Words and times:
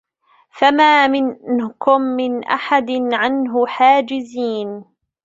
فَمَا 0.59 1.07
مِنكُم 1.07 2.01
مِّنْ 2.01 2.43
أَحَدٍ 2.43 2.85
عَنْهُ 3.13 3.65
حَاجِزِينَ 3.67 4.85